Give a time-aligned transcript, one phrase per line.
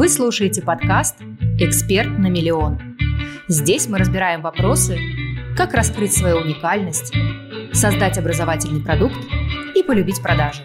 [0.00, 1.16] Вы слушаете подкаст
[1.58, 2.78] «Эксперт на миллион».
[3.48, 4.96] Здесь мы разбираем вопросы,
[5.54, 7.12] как раскрыть свою уникальность,
[7.74, 9.18] создать образовательный продукт
[9.76, 10.62] и полюбить продажи.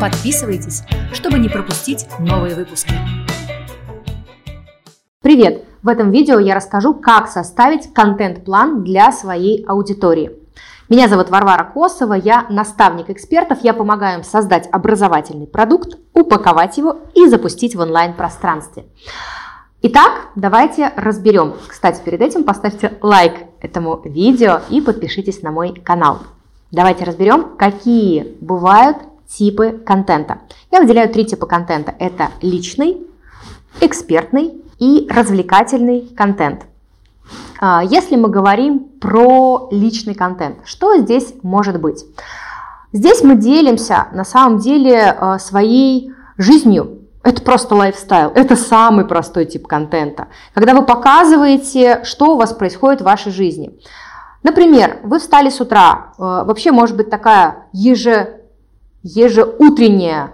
[0.00, 2.94] Подписывайтесь, чтобы не пропустить новые выпуски.
[5.20, 5.64] Привет!
[5.82, 10.30] В этом видео я расскажу, как составить контент-план для своей аудитории.
[10.88, 17.00] Меня зовут Варвара Косова, я наставник экспертов, я помогаю им создать образовательный продукт, упаковать его
[17.14, 18.86] и запустить в онлайн-пространстве.
[19.82, 21.52] Итак, давайте разберем.
[21.66, 26.20] Кстати, перед этим поставьте лайк этому видео и подпишитесь на мой канал.
[26.70, 28.96] Давайте разберем, какие бывают
[29.28, 30.38] типы контента.
[30.70, 31.94] Я выделяю три типа контента.
[31.98, 33.06] Это личный,
[33.82, 36.64] экспертный и развлекательный контент.
[37.58, 42.04] А, если мы говорим про личный контент, что здесь может быть?
[42.92, 47.00] Здесь мы делимся на самом деле а, своей жизнью.
[47.24, 50.28] Это просто лайфстайл, это самый простой тип контента.
[50.54, 53.78] Когда вы показываете, что у вас происходит в вашей жизни.
[54.44, 58.40] Например, вы встали с утра, а, вообще может быть такая еже,
[59.02, 60.32] ежеутренняя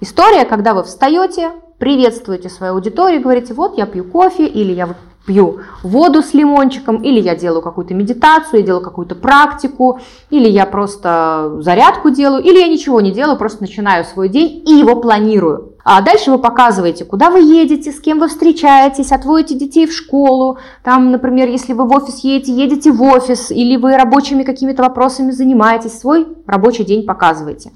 [0.00, 4.94] история, когда вы встаете, приветствуете свою аудиторию, говорите, вот я пью кофе, или я
[5.26, 10.66] пью воду с лимончиком, или я делаю какую-то медитацию, я делаю какую-то практику, или я
[10.66, 15.72] просто зарядку делаю, или я ничего не делаю, просто начинаю свой день и его планирую.
[15.88, 20.58] А дальше вы показываете, куда вы едете, с кем вы встречаетесь, отводите детей в школу.
[20.82, 25.30] Там, например, если вы в офис едете, едете в офис, или вы рабочими какими-то вопросами
[25.30, 27.70] занимаетесь, свой рабочий день показываете.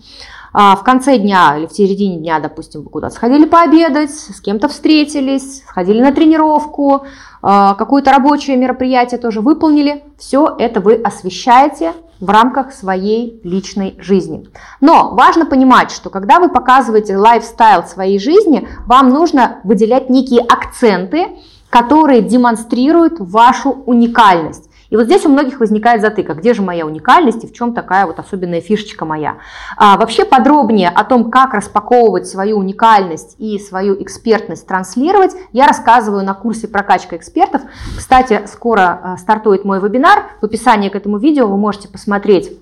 [0.52, 4.68] А в конце дня или в середине дня, допустим, вы куда-то сходили пообедать, с кем-то
[4.68, 7.04] встретились, сходили на тренировку,
[7.42, 10.04] а, какое-то рабочее мероприятие тоже выполнили.
[10.18, 14.46] Все это вы освещаете в рамках своей личной жизни.
[14.80, 21.28] Но важно понимать, что когда вы показываете лайфстайл своей жизни, вам нужно выделять некие акценты,
[21.70, 24.69] которые демонстрируют вашу уникальность.
[24.90, 27.72] И вот здесь у многих возникает затык, а где же моя уникальность и в чем
[27.72, 29.38] такая вот особенная фишечка моя.
[29.76, 36.24] А, вообще подробнее о том, как распаковывать свою уникальность и свою экспертность транслировать, я рассказываю
[36.24, 37.62] на курсе прокачка экспертов.
[37.96, 40.24] Кстати, скоро а, стартует мой вебинар.
[40.40, 42.52] В описании к этому видео вы можете посмотреть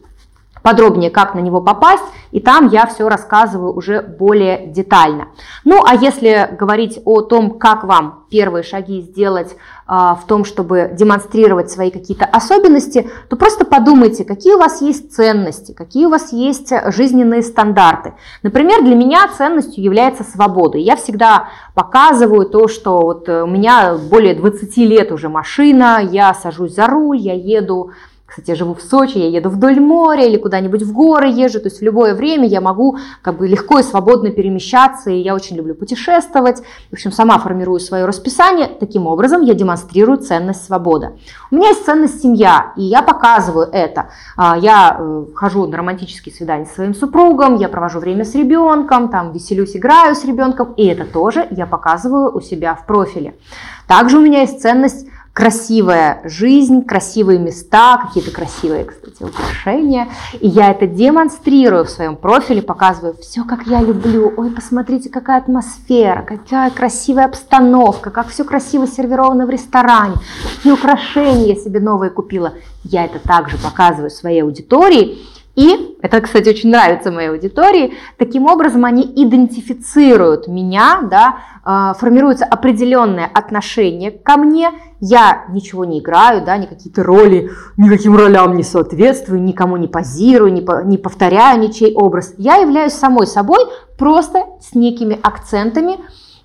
[0.63, 5.29] подробнее, как на него попасть, и там я все рассказываю уже более детально.
[5.65, 10.91] Ну, а если говорить о том, как вам первые шаги сделать а, в том, чтобы
[10.93, 16.33] демонстрировать свои какие-то особенности, то просто подумайте, какие у вас есть ценности, какие у вас
[16.33, 18.13] есть жизненные стандарты.
[18.43, 20.77] Например, для меня ценностью является свобода.
[20.77, 26.75] Я всегда показываю то, что вот у меня более 20 лет уже машина, я сажусь
[26.75, 27.93] за руль, я еду
[28.29, 31.69] кстати, я живу в Сочи, я еду вдоль моря или куда-нибудь в горы езжу, то
[31.69, 35.57] есть в любое время я могу как бы легко и свободно перемещаться, и я очень
[35.57, 36.63] люблю путешествовать.
[36.91, 41.13] В общем, сама формирую свое расписание, таким образом я демонстрирую ценность свободы.
[41.51, 44.11] У меня есть ценность семья, и я показываю это.
[44.37, 49.09] А, я э, хожу на романтические свидания с своим супругом, я провожу время с ребенком,
[49.09, 53.37] там веселюсь, играю с ребенком, и это тоже я показываю у себя в профиле.
[53.87, 55.07] Также у меня есть ценность
[55.39, 60.09] красивая жизнь, красивые места, какие-то красивые, кстати, украшения.
[60.41, 64.35] И я это демонстрирую в своем профиле, показываю все, как я люблю.
[64.37, 70.17] Ой, посмотрите, какая атмосфера, какая красивая обстановка, как все красиво сервировано в ресторане,
[70.57, 72.55] какие украшения я себе новые купила.
[72.83, 75.19] Я это также показываю своей аудитории.
[75.59, 82.45] И, это, кстати, очень нравится моей аудитории, таким образом они идентифицируют меня, да, а, формируется
[82.45, 84.71] определенное отношение ко мне,
[85.01, 90.53] я ничего не играю, да, ни какие-то роли, никаким ролям не соответствую, никому не позирую,
[90.53, 92.35] не, по, не повторяю ничей образ.
[92.39, 93.59] Я являюсь самой собой
[93.99, 95.97] просто с некими акцентами,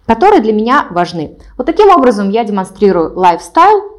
[0.08, 1.38] которые для меня важны.
[1.56, 3.93] Вот таким образом я демонстрирую лайфстайл,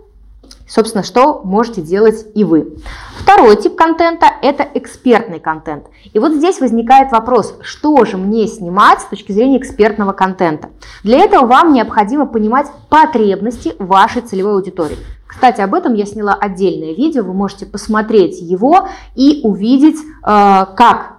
[0.66, 2.76] Собственно, что можете делать и вы.
[3.18, 5.86] Второй тип контента– это экспертный контент.
[6.12, 10.70] И вот здесь возникает вопрос, что же мне снимать с точки зрения экспертного контента.
[11.02, 14.96] Для этого вам необходимо понимать потребности вашей целевой аудитории.
[15.26, 21.14] Кстати, об этом я сняла отдельное видео, вы можете посмотреть его и увидеть, э, как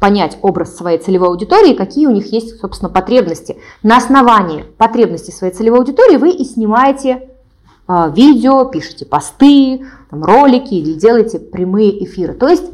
[0.00, 3.56] понять образ своей целевой аудитории, какие у них есть, собственно, потребности.
[3.82, 7.28] На основании потребностей своей целевой аудитории вы и снимаете
[7.88, 12.34] видео, пишите посты, там, ролики или делаете прямые эфиры.
[12.34, 12.64] То есть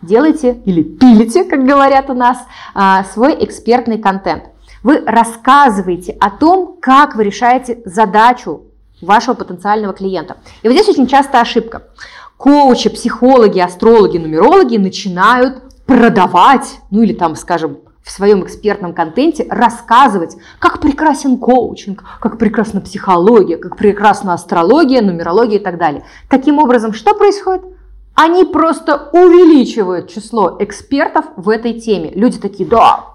[0.00, 2.38] делайте или пилите, как говорят у нас,
[2.74, 4.44] а, свой экспертный контент.
[4.82, 8.62] Вы рассказываете о том, как вы решаете задачу
[9.00, 10.38] вашего потенциального клиента.
[10.62, 11.84] И вот здесь очень часто ошибка.
[12.36, 20.36] Коучи, психологи, астрологи, нумерологи начинают продавать, ну или там, скажем, в своем экспертном контенте рассказывать,
[20.58, 26.04] как прекрасен коучинг, как прекрасна психология, как прекрасна астрология, нумерология и так далее.
[26.28, 27.62] Таким образом, что происходит?
[28.14, 32.12] Они просто увеличивают число экспертов в этой теме.
[32.14, 33.06] Люди такие, да,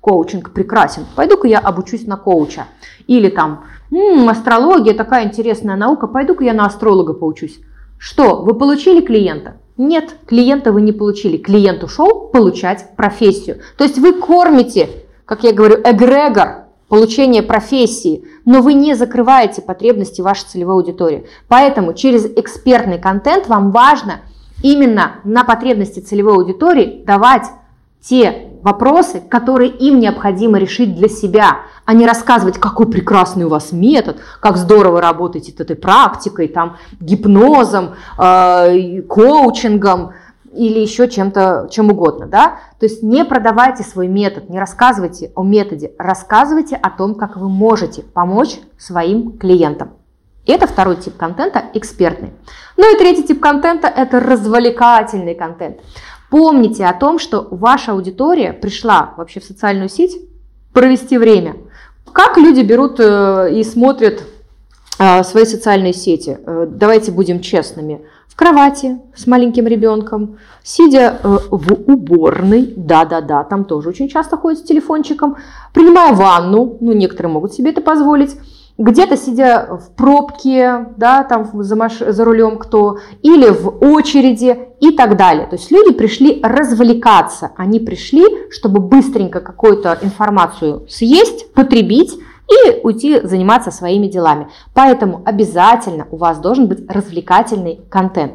[0.00, 2.66] коучинг прекрасен, пойду-ка я обучусь на коуча.
[3.06, 7.60] Или там, м-м, астрология такая интересная наука, пойду-ка я на астролога поучусь.
[7.96, 9.56] Что, вы получили клиента?
[9.76, 11.36] Нет, клиента вы не получили.
[11.36, 13.60] Клиент ушел получать профессию.
[13.76, 14.88] То есть вы кормите,
[15.24, 21.26] как я говорю, эгрегор получения профессии, но вы не закрываете потребности вашей целевой аудитории.
[21.48, 24.20] Поэтому через экспертный контент вам важно
[24.62, 27.46] именно на потребности целевой аудитории давать
[28.02, 33.72] те вопросы, которые им необходимо решить для себя, а не рассказывать, какой прекрасный у вас
[33.72, 40.12] метод, как здорово работаете этой практикой, там, гипнозом, э, коучингом
[40.52, 42.58] или еще чем-то, чем угодно, да.
[42.78, 47.48] То есть не продавайте свой метод, не рассказывайте о методе, рассказывайте о том, как вы
[47.48, 49.92] можете помочь своим клиентам.
[50.44, 52.32] Это второй тип контента, экспертный.
[52.76, 55.78] Ну и третий тип контента– это развлекательный контент.
[56.32, 60.16] Помните о том, что ваша аудитория пришла вообще в социальную сеть
[60.72, 61.56] провести время.
[62.10, 64.22] Как люди берут э, и смотрят
[64.98, 66.38] э, свои социальные сети?
[66.46, 68.00] Э, давайте будем честными.
[68.28, 74.62] В кровати с маленьким ребенком, сидя в уборной, да-да-да, там тоже очень часто ходят с
[74.62, 75.36] телефончиком,
[75.74, 78.38] принимая ванну, ну некоторые могут себе это позволить,
[78.78, 81.98] где-то сидя в пробке, да, там за, маш...
[81.98, 85.46] за рулем кто, или в очереди и так далее.
[85.46, 93.20] То есть люди пришли развлекаться, они пришли, чтобы быстренько какую-то информацию съесть, потребить и уйти
[93.22, 94.48] заниматься своими делами.
[94.74, 98.34] Поэтому обязательно у вас должен быть развлекательный контент.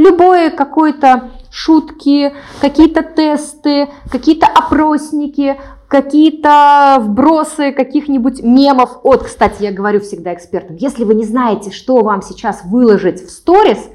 [0.00, 2.32] Любое какое-то шутки,
[2.62, 9.00] какие-то тесты, какие-то опросники, какие-то вбросы каких-нибудь мемов.
[9.04, 13.30] Вот, кстати, я говорю всегда экспертам, если вы не знаете, что вам сейчас выложить в
[13.30, 13.90] сторис,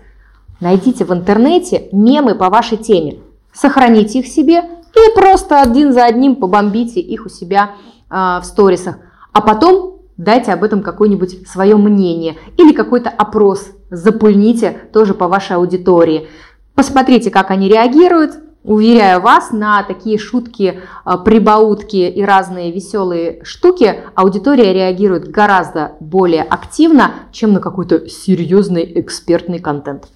[0.59, 3.17] найдите в интернете мемы по вашей теме,
[3.51, 7.71] сохраните их себе и просто один за одним побомбите их у себя
[8.11, 8.97] э, в сторисах.
[9.33, 15.55] А потом дайте об этом какое-нибудь свое мнение или какой-то опрос запульните тоже по вашей
[15.57, 16.27] аудитории.
[16.75, 24.01] Посмотрите, как они реагируют, Уверяю вас, на такие шутки, а, прибаутки и разные веселые штуки
[24.15, 30.07] аудитория реагирует гораздо более активно, чем на какой-то серьезный экспертный контент.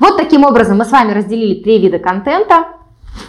[0.00, 2.68] Вот таким образом мы с вами разделили три вида контента.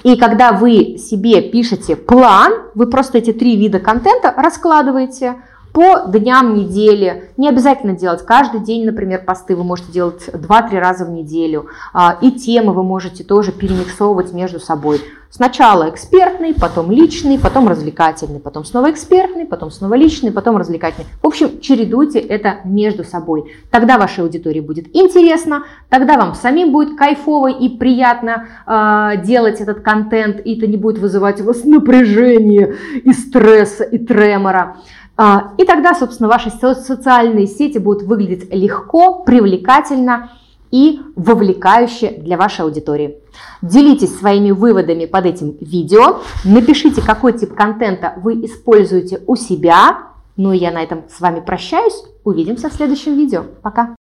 [0.04, 5.36] И когда вы себе пишете план, вы просто эти три вида контента раскладываете
[5.80, 7.30] по дням недели.
[7.38, 11.68] Не обязательно делать каждый день, например, посты вы можете делать 2-3 раза в неделю.
[11.94, 15.00] А, и темы вы можете тоже перемиксовывать между собой.
[15.30, 21.08] Сначала экспертный, потом личный, потом развлекательный, потом снова экспертный, потом снова личный, потом развлекательный.
[21.22, 23.54] В общем, чередуйте это между собой.
[23.72, 29.80] Тогда вашей аудитории будет интересно, тогда вам самим будет кайфово и приятно э, делать этот
[29.80, 34.78] контент, и это не будет вызывать у вас напряжение и стресса, и тремора.
[35.22, 40.32] А, и тогда, собственно, ваши социальные сети будут выглядеть легко, привлекательно
[40.72, 43.18] и вовлекающе для вашей аудитории.
[43.62, 46.22] Делитесь своими выводами под этим видео.
[46.46, 50.04] Напишите, какой тип контента вы используете у себя.
[50.38, 52.02] Ну и я на этом с вами прощаюсь.
[52.24, 53.44] Увидимся в следующем видео.
[53.62, 54.00] Пока!